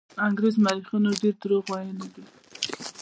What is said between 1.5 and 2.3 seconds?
ویلي دي.